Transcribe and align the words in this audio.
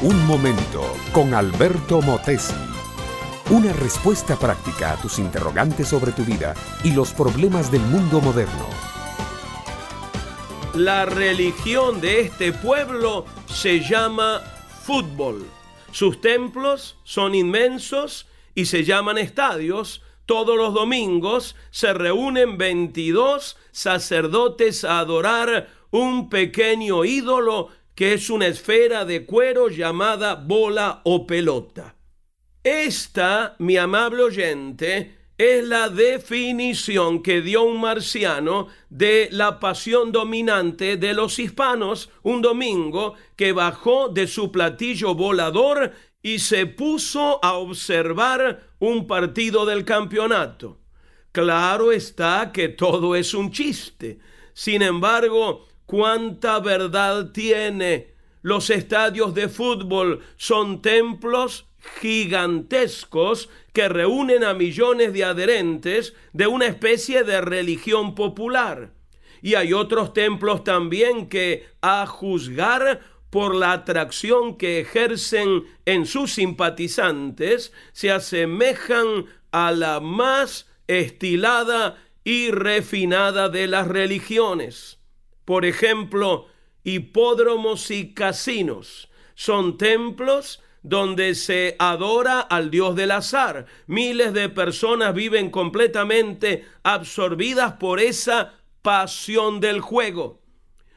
Un 0.00 0.26
momento 0.28 0.94
con 1.10 1.34
Alberto 1.34 2.00
Motesi. 2.00 2.54
Una 3.50 3.72
respuesta 3.72 4.36
práctica 4.38 4.92
a 4.92 4.96
tus 4.96 5.18
interrogantes 5.18 5.88
sobre 5.88 6.12
tu 6.12 6.22
vida 6.22 6.54
y 6.84 6.92
los 6.92 7.12
problemas 7.12 7.72
del 7.72 7.80
mundo 7.80 8.20
moderno. 8.20 8.68
La 10.74 11.04
religión 11.04 12.00
de 12.00 12.20
este 12.20 12.52
pueblo 12.52 13.24
se 13.48 13.80
llama 13.80 14.40
fútbol. 14.84 15.44
Sus 15.90 16.20
templos 16.20 16.96
son 17.02 17.34
inmensos 17.34 18.28
y 18.54 18.66
se 18.66 18.84
llaman 18.84 19.18
estadios. 19.18 20.02
Todos 20.26 20.56
los 20.56 20.74
domingos 20.74 21.56
se 21.72 21.92
reúnen 21.92 22.56
22 22.56 23.56
sacerdotes 23.72 24.84
a 24.84 25.00
adorar 25.00 25.68
un 25.90 26.28
pequeño 26.28 27.04
ídolo 27.04 27.70
que 27.98 28.12
es 28.12 28.30
una 28.30 28.46
esfera 28.46 29.04
de 29.04 29.26
cuero 29.26 29.68
llamada 29.68 30.36
bola 30.36 31.00
o 31.02 31.26
pelota. 31.26 31.96
Esta, 32.62 33.56
mi 33.58 33.76
amable 33.76 34.22
oyente, 34.22 35.16
es 35.36 35.64
la 35.64 35.88
definición 35.88 37.24
que 37.24 37.40
dio 37.42 37.64
un 37.64 37.80
marciano 37.80 38.68
de 38.88 39.28
la 39.32 39.58
pasión 39.58 40.12
dominante 40.12 40.96
de 40.96 41.12
los 41.12 41.40
hispanos 41.40 42.08
un 42.22 42.40
domingo 42.40 43.14
que 43.34 43.50
bajó 43.50 44.08
de 44.08 44.28
su 44.28 44.52
platillo 44.52 45.16
volador 45.16 45.92
y 46.22 46.38
se 46.38 46.66
puso 46.66 47.44
a 47.44 47.54
observar 47.54 48.74
un 48.78 49.08
partido 49.08 49.66
del 49.66 49.84
campeonato. 49.84 50.78
Claro 51.32 51.90
está 51.90 52.52
que 52.52 52.68
todo 52.68 53.16
es 53.16 53.34
un 53.34 53.50
chiste. 53.50 54.20
Sin 54.54 54.82
embargo, 54.82 55.66
cuánta 55.88 56.60
verdad 56.60 57.32
tiene. 57.32 58.12
Los 58.42 58.68
estadios 58.68 59.34
de 59.34 59.48
fútbol 59.48 60.20
son 60.36 60.82
templos 60.82 61.66
gigantescos 62.00 63.48
que 63.72 63.88
reúnen 63.88 64.44
a 64.44 64.52
millones 64.52 65.14
de 65.14 65.24
adherentes 65.24 66.14
de 66.34 66.46
una 66.46 66.66
especie 66.66 67.24
de 67.24 67.40
religión 67.40 68.14
popular. 68.14 68.92
Y 69.40 69.54
hay 69.54 69.72
otros 69.72 70.12
templos 70.12 70.62
también 70.62 71.28
que, 71.28 71.66
a 71.80 72.06
juzgar 72.06 73.00
por 73.30 73.54
la 73.54 73.72
atracción 73.72 74.58
que 74.58 74.80
ejercen 74.80 75.64
en 75.86 76.04
sus 76.04 76.34
simpatizantes, 76.34 77.72
se 77.92 78.10
asemejan 78.10 79.24
a 79.52 79.72
la 79.72 80.00
más 80.00 80.68
estilada 80.86 81.96
y 82.24 82.50
refinada 82.50 83.48
de 83.48 83.68
las 83.68 83.88
religiones. 83.88 84.97
Por 85.48 85.64
ejemplo, 85.64 86.48
hipódromos 86.84 87.90
y 87.90 88.12
casinos 88.12 89.08
son 89.34 89.78
templos 89.78 90.62
donde 90.82 91.34
se 91.34 91.74
adora 91.78 92.40
al 92.40 92.70
Dios 92.70 92.94
del 92.96 93.12
azar. 93.12 93.64
Miles 93.86 94.34
de 94.34 94.50
personas 94.50 95.14
viven 95.14 95.48
completamente 95.50 96.66
absorbidas 96.82 97.72
por 97.80 97.98
esa 97.98 98.56
pasión 98.82 99.58
del 99.58 99.80
juego. 99.80 100.42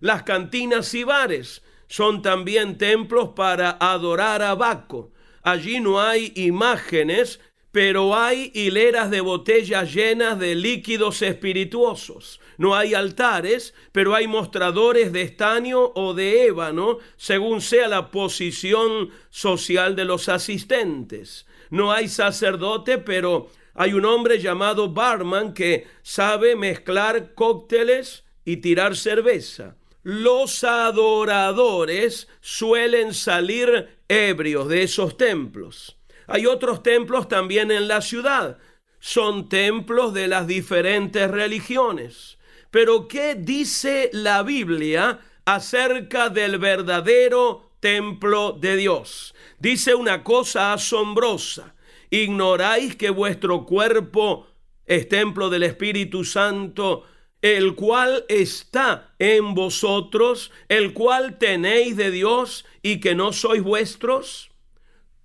Las 0.00 0.24
cantinas 0.24 0.92
y 0.92 1.04
bares 1.04 1.62
son 1.88 2.20
también 2.20 2.76
templos 2.76 3.30
para 3.34 3.78
adorar 3.80 4.42
a 4.42 4.54
Baco. 4.54 5.14
Allí 5.42 5.80
no 5.80 6.02
hay 6.02 6.34
imágenes, 6.36 7.40
pero 7.74 8.14
hay 8.14 8.52
hileras 8.54 9.10
de 9.10 9.20
botellas 9.20 9.92
llenas 9.92 10.38
de 10.38 10.54
líquidos 10.54 11.22
espirituosos. 11.22 12.38
No 12.56 12.76
hay 12.76 12.94
altares, 12.94 13.74
pero 13.90 14.14
hay 14.14 14.28
mostradores 14.28 15.12
de 15.12 15.22
estaño 15.22 15.90
o 15.96 16.14
de 16.14 16.46
ébano, 16.46 16.98
según 17.16 17.60
sea 17.60 17.88
la 17.88 18.12
posición 18.12 19.10
social 19.28 19.96
de 19.96 20.04
los 20.04 20.28
asistentes. 20.28 21.46
No 21.68 21.90
hay 21.90 22.06
sacerdote, 22.06 22.98
pero 22.98 23.50
hay 23.74 23.92
un 23.94 24.04
hombre 24.04 24.38
llamado 24.38 24.90
barman 24.90 25.52
que 25.52 25.88
sabe 26.04 26.54
mezclar 26.54 27.34
cócteles 27.34 28.22
y 28.44 28.58
tirar 28.58 28.94
cerveza. 28.94 29.74
Los 30.04 30.62
adoradores 30.62 32.28
suelen 32.40 33.14
salir 33.14 33.98
ebrios 34.06 34.68
de 34.68 34.84
esos 34.84 35.16
templos. 35.16 35.96
Hay 36.26 36.46
otros 36.46 36.82
templos 36.82 37.28
también 37.28 37.70
en 37.70 37.88
la 37.88 38.00
ciudad. 38.00 38.58
Son 38.98 39.48
templos 39.48 40.14
de 40.14 40.28
las 40.28 40.46
diferentes 40.46 41.30
religiones. 41.30 42.38
Pero 42.70 43.06
¿qué 43.06 43.34
dice 43.34 44.10
la 44.12 44.42
Biblia 44.42 45.20
acerca 45.44 46.28
del 46.28 46.58
verdadero 46.58 47.70
templo 47.80 48.52
de 48.52 48.76
Dios? 48.76 49.34
Dice 49.58 49.94
una 49.94 50.24
cosa 50.24 50.72
asombrosa. 50.72 51.74
¿Ignoráis 52.10 52.96
que 52.96 53.10
vuestro 53.10 53.64
cuerpo 53.66 54.46
es 54.86 55.08
templo 55.08 55.50
del 55.50 55.64
Espíritu 55.64 56.24
Santo, 56.24 57.04
el 57.42 57.74
cual 57.74 58.24
está 58.28 59.14
en 59.18 59.54
vosotros, 59.54 60.50
el 60.68 60.94
cual 60.94 61.38
tenéis 61.38 61.96
de 61.96 62.10
Dios 62.10 62.64
y 62.82 63.00
que 63.00 63.14
no 63.14 63.32
sois 63.32 63.62
vuestros? 63.62 64.53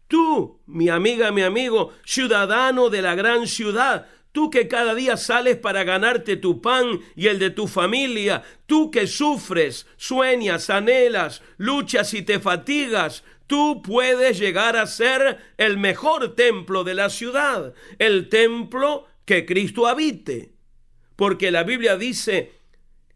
Tú, 0.09 0.59
mi 0.65 0.89
amiga, 0.89 1.31
mi 1.31 1.43
amigo, 1.43 1.93
ciudadano 2.03 2.89
de 2.89 3.01
la 3.01 3.15
gran 3.15 3.47
ciudad, 3.47 4.07
Tú 4.31 4.51
que 4.51 4.67
cada 4.67 4.93
día 4.93 5.17
sales 5.17 5.57
para 5.57 5.83
ganarte 5.83 6.37
tu 6.37 6.61
pan 6.61 6.99
y 7.15 7.27
el 7.27 7.39
de 7.39 7.49
tu 7.49 7.67
familia, 7.67 8.43
tú 8.67 8.91
que 8.91 9.07
sufres, 9.07 9.87
sueñas, 9.97 10.69
anhelas, 10.69 11.41
luchas 11.57 12.13
y 12.13 12.21
te 12.21 12.39
fatigas, 12.39 13.23
tú 13.47 13.81
puedes 13.81 14.37
llegar 14.37 14.77
a 14.77 14.85
ser 14.85 15.39
el 15.57 15.77
mejor 15.77 16.35
templo 16.35 16.83
de 16.83 16.93
la 16.93 17.09
ciudad, 17.09 17.73
el 17.97 18.29
templo 18.29 19.07
que 19.25 19.47
Cristo 19.47 19.87
habite. 19.87 20.53
Porque 21.15 21.49
la 21.49 21.63
Biblia 21.63 21.97
dice 21.97 22.53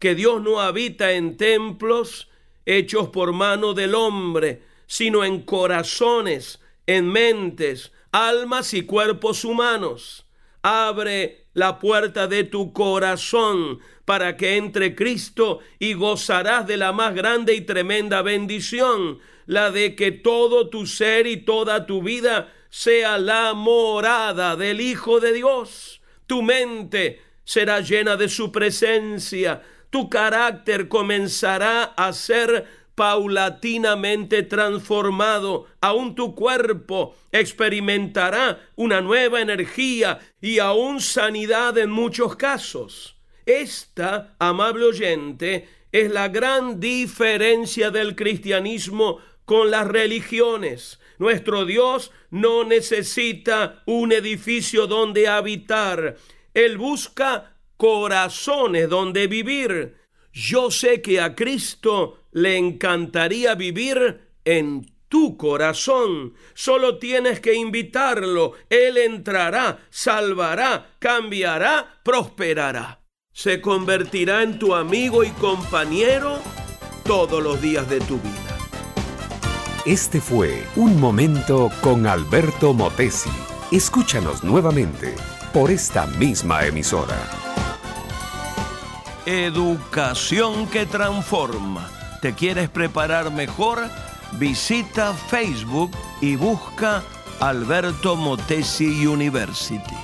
que 0.00 0.16
Dios 0.16 0.42
no 0.42 0.60
habita 0.60 1.12
en 1.12 1.36
templos 1.36 2.28
hechos 2.66 3.10
por 3.10 3.32
mano 3.32 3.72
del 3.72 3.94
hombre, 3.94 4.62
sino 4.88 5.24
en 5.24 5.42
corazones, 5.42 6.60
en 6.86 7.10
mentes, 7.10 7.92
almas 8.12 8.74
y 8.74 8.82
cuerpos 8.82 9.44
humanos. 9.44 10.26
Abre 10.62 11.46
la 11.52 11.78
puerta 11.78 12.26
de 12.26 12.44
tu 12.44 12.72
corazón 12.72 13.80
para 14.04 14.36
que 14.36 14.56
entre 14.56 14.94
Cristo 14.94 15.60
y 15.78 15.94
gozarás 15.94 16.66
de 16.66 16.76
la 16.76 16.92
más 16.92 17.14
grande 17.14 17.54
y 17.54 17.62
tremenda 17.62 18.22
bendición, 18.22 19.18
la 19.46 19.70
de 19.70 19.94
que 19.94 20.10
todo 20.10 20.68
tu 20.68 20.86
ser 20.86 21.26
y 21.26 21.38
toda 21.38 21.86
tu 21.86 22.02
vida 22.02 22.52
sea 22.70 23.18
la 23.18 23.54
morada 23.54 24.56
del 24.56 24.80
Hijo 24.80 25.20
de 25.20 25.32
Dios. 25.32 26.00
Tu 26.26 26.42
mente 26.42 27.22
será 27.44 27.80
llena 27.80 28.16
de 28.16 28.28
su 28.28 28.50
presencia, 28.50 29.62
tu 29.90 30.08
carácter 30.10 30.88
comenzará 30.88 31.84
a 31.84 32.12
ser 32.12 32.83
paulatinamente 32.94 34.42
transformado, 34.42 35.66
aún 35.80 36.14
tu 36.14 36.34
cuerpo 36.34 37.16
experimentará 37.32 38.60
una 38.76 39.00
nueva 39.00 39.40
energía 39.40 40.20
y 40.40 40.58
aún 40.58 41.00
sanidad 41.00 41.76
en 41.78 41.90
muchos 41.90 42.36
casos. 42.36 43.16
Esta, 43.46 44.36
amable 44.38 44.86
oyente, 44.86 45.68
es 45.92 46.10
la 46.10 46.28
gran 46.28 46.80
diferencia 46.80 47.90
del 47.90 48.16
cristianismo 48.16 49.18
con 49.44 49.70
las 49.70 49.86
religiones. 49.86 50.98
Nuestro 51.18 51.64
Dios 51.64 52.10
no 52.30 52.64
necesita 52.64 53.82
un 53.86 54.12
edificio 54.12 54.86
donde 54.86 55.28
habitar. 55.28 56.16
Él 56.52 56.78
busca 56.78 57.56
corazones 57.76 58.88
donde 58.88 59.26
vivir. 59.26 59.96
Yo 60.32 60.70
sé 60.70 61.00
que 61.00 61.20
a 61.20 61.36
Cristo 61.36 62.23
le 62.34 62.58
encantaría 62.58 63.54
vivir 63.54 64.28
en 64.44 64.92
tu 65.08 65.36
corazón. 65.36 66.34
Solo 66.52 66.98
tienes 66.98 67.40
que 67.40 67.54
invitarlo. 67.54 68.52
Él 68.68 68.98
entrará, 68.98 69.78
salvará, 69.88 70.96
cambiará, 70.98 72.00
prosperará. 72.02 73.00
Se 73.32 73.60
convertirá 73.60 74.42
en 74.42 74.58
tu 74.58 74.74
amigo 74.74 75.24
y 75.24 75.30
compañero 75.30 76.38
todos 77.04 77.42
los 77.42 77.62
días 77.62 77.88
de 77.88 78.00
tu 78.00 78.18
vida. 78.18 78.58
Este 79.86 80.20
fue 80.20 80.64
Un 80.76 81.00
Momento 81.00 81.70
con 81.80 82.06
Alberto 82.06 82.72
Motesi. 82.74 83.30
Escúchanos 83.70 84.42
nuevamente 84.42 85.14
por 85.52 85.70
esta 85.70 86.06
misma 86.06 86.66
emisora. 86.66 87.18
Educación 89.26 90.66
que 90.68 90.86
transforma 90.86 91.88
¿Te 92.24 92.32
quieres 92.32 92.70
preparar 92.70 93.30
mejor? 93.30 93.86
Visita 94.38 95.12
Facebook 95.12 95.90
y 96.22 96.36
busca 96.36 97.02
Alberto 97.38 98.16
Motesi 98.16 99.06
University. 99.06 99.94